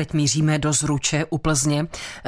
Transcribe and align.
teď 0.00 0.12
míříme 0.12 0.58
do 0.58 0.72
Zruče 0.72 1.24
u 1.30 1.38
Plzně, 1.38 1.86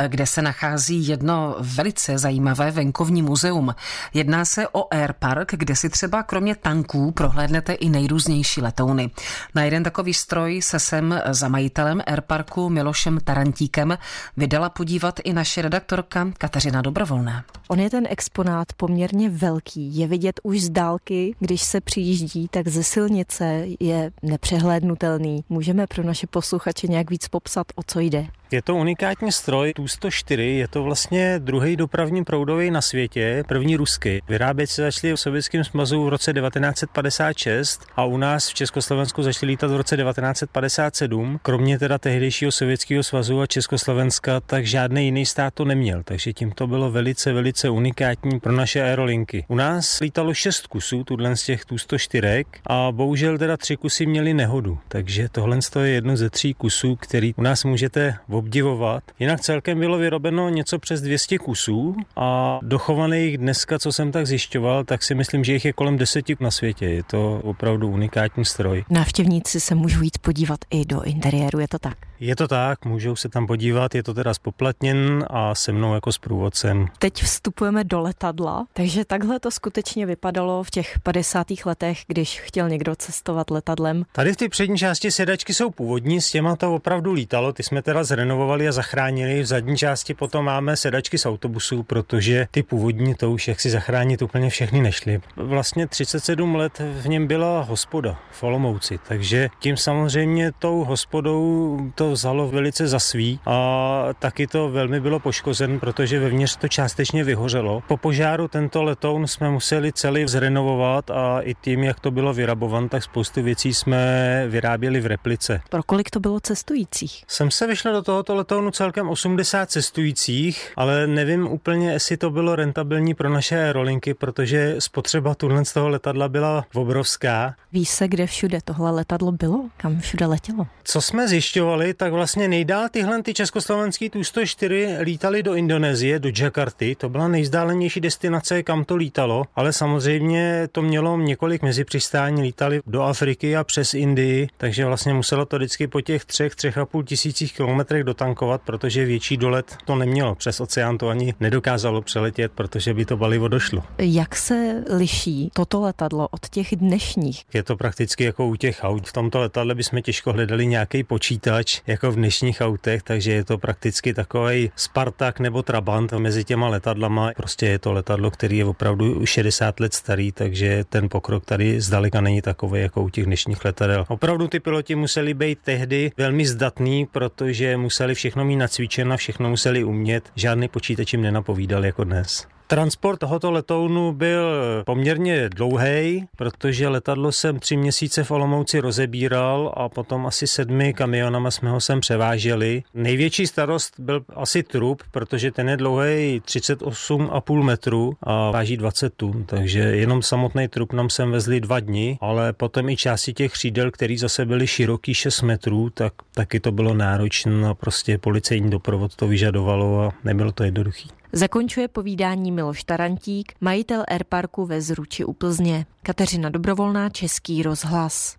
kde 0.08 0.26
se 0.26 0.42
nachází 0.42 1.06
jedno 1.06 1.56
velice 1.60 2.18
zajímavé 2.18 2.70
venkovní 2.70 3.22
muzeum. 3.22 3.74
Jedná 4.14 4.44
se 4.44 4.68
o 4.68 4.94
Air 4.94 5.12
Park, 5.18 5.52
kde 5.52 5.76
si 5.76 5.88
třeba 5.88 6.22
kromě 6.22 6.56
tanků 6.56 7.12
prohlédnete 7.12 7.72
i 7.72 7.88
nejrůznější 7.88 8.60
letouny. 8.60 9.10
Na 9.54 9.62
jeden 9.62 9.82
takový 9.82 10.14
stroj 10.14 10.62
se 10.62 10.78
sem 10.78 11.20
za 11.30 11.48
majitelem 11.48 12.02
Air 12.06 12.20
Parku 12.20 12.68
Milošem 12.68 13.18
Tarantíkem 13.24 13.98
vydala 14.36 14.68
podívat 14.68 15.20
i 15.24 15.32
naše 15.32 15.62
redaktorka 15.62 16.28
Kateřina 16.38 16.82
Dobrovolná. 16.82 17.44
On 17.68 17.80
je 17.80 17.90
ten 17.90 18.06
exponát 18.10 18.72
poměrně 18.76 19.30
velký. 19.30 19.96
Je 19.96 20.06
vidět 20.06 20.40
už 20.42 20.60
z 20.60 20.70
dálky, 20.70 21.34
když 21.40 21.62
se 21.62 21.80
přijíždí, 21.80 22.48
tak 22.50 22.68
ze 22.68 22.82
silnice 22.82 23.64
je 23.80 24.10
nepřehlédnutelný. 24.22 25.44
Můžeme 25.48 25.86
pro 25.86 26.02
naše 26.02 26.26
posluchače 26.26 26.86
nějak 26.86 27.10
víc 27.10 27.28
popsat, 27.28 27.61
o 27.76 27.82
co 27.82 28.00
jde? 28.00 28.26
Je 28.52 28.62
to 28.62 28.76
unikátní 28.76 29.32
stroj 29.32 29.72
Tu-104, 29.76 30.38
je 30.38 30.68
to 30.68 30.82
vlastně 30.82 31.38
druhý 31.38 31.76
dopravní 31.76 32.24
proudový 32.24 32.70
na 32.70 32.80
světě, 32.80 33.44
první 33.48 33.76
ruský. 33.76 34.20
Vyrábět 34.28 34.66
se 34.66 34.82
začali 34.82 35.12
v 35.12 35.16
Sovětském 35.16 35.64
smazu 35.64 36.04
v 36.04 36.08
roce 36.08 36.32
1956 36.32 37.86
a 37.96 38.04
u 38.04 38.16
nás 38.16 38.48
v 38.48 38.54
Československu 38.54 39.22
začali 39.22 39.50
lítat 39.50 39.70
v 39.70 39.76
roce 39.76 39.96
1957. 39.96 41.40
Kromě 41.42 41.78
teda 41.78 41.98
tehdejšího 41.98 42.52
Sovětského 42.52 43.02
svazu 43.02 43.40
a 43.40 43.46
Československa, 43.46 44.40
tak 44.40 44.66
žádný 44.66 45.04
jiný 45.04 45.26
stát 45.26 45.54
to 45.54 45.64
neměl, 45.64 46.02
takže 46.02 46.32
tím 46.32 46.50
to 46.50 46.66
bylo 46.66 46.90
velice, 46.90 47.32
velice 47.32 47.70
unikátní 47.70 48.40
pro 48.40 48.52
naše 48.52 48.82
aerolinky. 48.82 49.44
U 49.48 49.54
nás 49.54 50.00
lítalo 50.00 50.34
šest 50.34 50.66
kusů, 50.66 51.04
tuhle 51.04 51.36
z 51.36 51.42
těch 51.44 51.64
Tu-104 51.64 52.44
a 52.66 52.92
bohužel 52.92 53.38
teda 53.38 53.56
tři 53.56 53.76
kusy 53.76 54.06
měli 54.06 54.34
nehodu, 54.34 54.78
takže 54.88 55.28
tohle 55.28 55.58
je 55.82 55.88
jedno 55.88 56.16
ze 56.16 56.30
tří 56.30 56.54
kusů, 56.54 56.96
který 56.96 57.34
u 57.34 57.42
nás 57.42 57.64
můžete 57.64 58.14
obdivovat. 58.42 59.02
Jinak 59.18 59.40
celkem 59.40 59.78
bylo 59.78 59.98
vyrobeno 59.98 60.48
něco 60.48 60.78
přes 60.78 61.00
200 61.00 61.38
kusů 61.38 61.96
a 62.16 62.58
dochovaných 62.62 63.38
dneska, 63.38 63.78
co 63.78 63.92
jsem 63.92 64.12
tak 64.12 64.26
zjišťoval, 64.26 64.84
tak 64.84 65.02
si 65.02 65.14
myslím, 65.14 65.44
že 65.44 65.52
jich 65.52 65.64
je 65.64 65.72
kolem 65.72 65.96
deseti 65.98 66.36
na 66.40 66.50
světě. 66.50 66.86
Je 66.86 67.02
to 67.02 67.40
opravdu 67.44 67.88
unikátní 67.88 68.44
stroj. 68.44 68.84
Návštěvníci 68.90 69.60
se 69.60 69.74
můžou 69.74 70.02
jít 70.02 70.18
podívat 70.18 70.58
i 70.70 70.84
do 70.84 71.02
interiéru, 71.02 71.58
je 71.58 71.68
to 71.68 71.78
tak? 71.78 71.96
Je 72.24 72.36
to 72.36 72.48
tak, 72.48 72.84
můžou 72.84 73.16
se 73.16 73.28
tam 73.28 73.46
podívat, 73.46 73.94
je 73.94 74.02
to 74.02 74.14
teda 74.14 74.34
spoplatněn 74.34 75.24
a 75.30 75.54
se 75.54 75.72
mnou 75.72 75.94
jako 75.94 76.12
s 76.12 76.18
průvodcem. 76.18 76.86
Teď 76.98 77.22
vstupujeme 77.22 77.84
do 77.84 78.00
letadla, 78.00 78.66
takže 78.72 79.04
takhle 79.04 79.40
to 79.40 79.50
skutečně 79.50 80.06
vypadalo 80.06 80.62
v 80.62 80.70
těch 80.70 80.98
50. 81.02 81.46
letech, 81.66 81.98
když 82.06 82.40
chtěl 82.40 82.68
někdo 82.68 82.96
cestovat 82.96 83.50
letadlem. 83.50 84.04
Tady 84.12 84.32
v 84.32 84.36
té 84.36 84.48
přední 84.48 84.78
části 84.78 85.10
sedačky 85.10 85.54
jsou 85.54 85.70
původní, 85.70 86.20
s 86.20 86.30
těma 86.30 86.56
to 86.56 86.74
opravdu 86.74 87.12
lítalo, 87.12 87.52
ty 87.52 87.62
jsme 87.62 87.82
teda 87.82 88.04
zrenovovali 88.04 88.68
a 88.68 88.72
zachránili. 88.72 89.42
V 89.42 89.46
zadní 89.46 89.76
části 89.76 90.14
potom 90.14 90.44
máme 90.44 90.76
sedačky 90.76 91.18
z 91.18 91.26
autobusů, 91.26 91.82
protože 91.82 92.46
ty 92.50 92.62
původní 92.62 93.14
to 93.14 93.30
už 93.30 93.48
jak 93.48 93.60
si 93.60 93.70
zachránit 93.70 94.22
úplně 94.22 94.50
všechny 94.50 94.80
nešly. 94.80 95.20
Vlastně 95.36 95.86
37 95.86 96.54
let 96.54 96.82
v 97.00 97.08
něm 97.08 97.26
byla 97.26 97.62
hospoda 97.62 98.18
v 98.30 98.42
Olomouci, 98.42 98.98
takže 99.08 99.48
tím 99.58 99.76
samozřejmě 99.76 100.52
tou 100.58 100.84
hospodou 100.84 101.78
to 101.94 102.11
vzalo 102.12 102.48
velice 102.48 102.88
za 102.88 102.98
svý 102.98 103.40
a 103.46 104.08
taky 104.18 104.46
to 104.46 104.68
velmi 104.68 105.00
bylo 105.00 105.20
poškozen, 105.20 105.80
protože 105.80 106.20
vevnitř 106.20 106.56
to 106.56 106.68
částečně 106.68 107.24
vyhořelo. 107.24 107.82
Po 107.88 107.96
požáru 107.96 108.48
tento 108.48 108.82
letoun 108.82 109.26
jsme 109.26 109.50
museli 109.50 109.92
celý 109.92 110.28
zrenovovat 110.28 111.10
a 111.10 111.40
i 111.40 111.54
tím, 111.54 111.84
jak 111.84 112.00
to 112.00 112.10
bylo 112.10 112.34
vyrabovan, 112.34 112.88
tak 112.88 113.02
spoustu 113.02 113.42
věcí 113.42 113.74
jsme 113.74 114.44
vyráběli 114.48 115.00
v 115.00 115.06
replice. 115.06 115.60
Pro 115.70 115.82
kolik 115.82 116.10
to 116.10 116.20
bylo 116.20 116.40
cestujících? 116.40 117.24
Jsem 117.28 117.50
se 117.50 117.66
vyšel 117.66 117.92
do 117.92 118.02
tohoto 118.02 118.34
letounu 118.34 118.70
celkem 118.70 119.08
80 119.08 119.70
cestujících, 119.70 120.72
ale 120.76 121.06
nevím 121.06 121.46
úplně, 121.46 121.90
jestli 121.92 122.16
to 122.16 122.30
bylo 122.30 122.56
rentabilní 122.56 123.14
pro 123.14 123.28
naše 123.28 123.56
aerolinky, 123.58 124.14
protože 124.14 124.76
spotřeba 124.78 125.34
tuhle 125.34 125.64
z 125.64 125.72
toho 125.72 125.88
letadla 125.88 126.28
byla 126.28 126.64
obrovská. 126.74 127.54
Ví 127.72 127.84
se, 127.86 128.08
kde 128.08 128.26
všude 128.26 128.58
tohle 128.64 128.90
letadlo 128.90 129.32
bylo? 129.32 129.68
Kam 129.76 130.00
všude 130.00 130.26
letělo? 130.26 130.66
Co 130.84 131.00
jsme 131.00 131.28
zjišťovali, 131.28 131.94
tak 132.02 132.12
vlastně 132.12 132.48
nejdál 132.48 132.88
tyhle 132.88 133.22
ty 133.22 133.34
československý 133.34 134.10
Tu-104 134.10 135.00
lítali 135.00 135.42
do 135.42 135.54
Indonésie, 135.54 136.18
do 136.18 136.30
Jakarty. 136.38 136.94
To 136.94 137.08
byla 137.08 137.28
nejzdálenější 137.28 138.00
destinace, 138.00 138.62
kam 138.62 138.84
to 138.84 138.96
lítalo, 138.96 139.44
ale 139.56 139.72
samozřejmě 139.72 140.68
to 140.72 140.82
mělo 140.82 141.16
několik 141.16 141.62
mezipřistání, 141.62 142.42
lítali 142.42 142.80
do 142.86 143.02
Afriky 143.02 143.56
a 143.56 143.64
přes 143.64 143.94
Indii, 143.94 144.48
takže 144.56 144.84
vlastně 144.84 145.14
muselo 145.14 145.44
to 145.44 145.56
vždycky 145.56 145.86
po 145.86 146.00
těch 146.00 146.24
třech, 146.24 146.54
třech 146.54 146.78
a 146.78 146.86
půl 146.86 147.02
tisících 147.02 147.56
kilometrech 147.56 148.04
dotankovat, 148.04 148.62
protože 148.62 149.04
větší 149.04 149.36
dolet 149.36 149.76
to 149.84 149.94
nemělo. 149.94 150.34
Přes 150.34 150.60
oceán 150.60 150.98
to 150.98 151.08
ani 151.08 151.34
nedokázalo 151.40 152.02
přeletět, 152.02 152.52
protože 152.52 152.94
by 152.94 153.04
to 153.04 153.16
palivo 153.16 153.48
došlo. 153.48 153.82
Jak 153.98 154.36
se 154.36 154.84
liší 154.96 155.50
toto 155.54 155.80
letadlo 155.80 156.28
od 156.30 156.48
těch 156.48 156.76
dnešních? 156.76 157.44
Je 157.54 157.62
to 157.62 157.76
prakticky 157.76 158.24
jako 158.24 158.46
u 158.46 158.56
těch 158.56 158.80
aut. 158.82 159.08
V 159.08 159.12
tomto 159.12 159.38
letadle 159.38 159.74
bychom 159.74 160.02
těžko 160.02 160.32
hledali 160.32 160.66
nějaký 160.66 161.04
počítač, 161.04 161.81
jako 161.86 162.12
v 162.12 162.14
dnešních 162.14 162.60
autech, 162.60 163.02
takže 163.02 163.32
je 163.32 163.44
to 163.44 163.58
prakticky 163.58 164.14
takový 164.14 164.70
Spartak 164.76 165.40
nebo 165.40 165.62
Trabant 165.62 166.12
mezi 166.12 166.44
těma 166.44 166.68
letadlama. 166.68 167.30
Prostě 167.36 167.66
je 167.66 167.78
to 167.78 167.92
letadlo, 167.92 168.30
který 168.30 168.58
je 168.58 168.64
opravdu 168.64 169.26
60 169.26 169.80
let 169.80 169.94
starý, 169.94 170.32
takže 170.32 170.84
ten 170.88 171.08
pokrok 171.08 171.44
tady 171.44 171.80
zdaleka 171.80 172.20
není 172.20 172.42
takový 172.42 172.80
jako 172.80 173.02
u 173.02 173.08
těch 173.08 173.26
dnešních 173.26 173.64
letadel. 173.64 174.04
Opravdu 174.08 174.48
ty 174.48 174.60
piloti 174.60 174.94
museli 174.94 175.34
být 175.34 175.58
tehdy 175.64 176.12
velmi 176.16 176.46
zdatní, 176.46 177.06
protože 177.06 177.76
museli 177.76 178.14
všechno 178.14 178.44
mít 178.44 178.56
nacvičeno, 178.56 179.16
všechno 179.16 179.50
museli 179.50 179.84
umět. 179.84 180.30
Žádný 180.34 180.68
počítač 180.68 181.12
jim 181.12 181.22
nenapovídal 181.22 181.84
jako 181.84 182.04
dnes. 182.04 182.46
Transport 182.72 183.20
tohoto 183.20 183.50
letounu 183.50 184.12
byl 184.12 184.46
poměrně 184.86 185.48
dlouhý, 185.48 186.26
protože 186.36 186.88
letadlo 186.88 187.32
jsem 187.32 187.58
tři 187.58 187.76
měsíce 187.76 188.24
v 188.24 188.30
Olomouci 188.30 188.80
rozebíral 188.80 189.72
a 189.76 189.88
potom 189.88 190.26
asi 190.26 190.46
sedmi 190.46 190.94
kamionama 190.94 191.50
jsme 191.50 191.70
ho 191.70 191.80
sem 191.80 192.00
převáželi. 192.00 192.82
Největší 192.94 193.46
starost 193.46 194.00
byl 194.00 194.24
asi 194.34 194.62
trup, 194.62 195.02
protože 195.10 195.50
ten 195.50 195.68
je 195.68 195.76
dlouhý 195.76 196.42
38,5 196.44 197.62
metru 197.62 198.16
a 198.22 198.50
váží 198.50 198.76
20 198.76 199.14
tun, 199.14 199.44
takže 199.44 199.80
jenom 199.80 200.22
samotný 200.22 200.68
trup 200.68 200.92
nám 200.92 201.10
sem 201.10 201.30
vezli 201.30 201.60
dva 201.60 201.80
dny, 201.80 202.18
ale 202.20 202.52
potom 202.52 202.88
i 202.88 202.96
části 202.96 203.32
těch 203.32 203.52
křídel, 203.52 203.90
které 203.90 204.16
zase 204.18 204.44
byly 204.44 204.66
široký 204.66 205.14
6 205.14 205.42
metrů, 205.42 205.90
tak 205.90 206.12
taky 206.34 206.60
to 206.60 206.72
bylo 206.72 206.94
náročné 206.94 207.68
a 207.68 207.74
prostě 207.74 208.18
policejní 208.18 208.70
doprovod 208.70 209.16
to 209.16 209.28
vyžadovalo 209.28 210.00
a 210.00 210.12
nebylo 210.24 210.52
to 210.52 210.64
jednoduché. 210.64 211.21
Zakončuje 211.34 211.88
povídání 211.88 212.52
Miloš 212.52 212.84
Tarantík, 212.84 213.52
majitel 213.60 214.04
Airparku 214.08 214.66
ve 214.66 214.80
Zruči 214.80 215.24
u 215.24 215.32
Plzně. 215.32 215.86
Kateřina 216.02 216.50
Dobrovolná, 216.50 217.08
Český 217.08 217.62
rozhlas. 217.62 218.36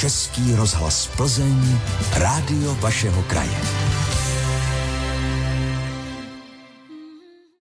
Český 0.00 0.54
rozhlas 0.54 1.06
Plzeň, 1.16 1.78
rádio 2.14 2.74
vašeho 2.74 3.22
kraje. 3.22 3.81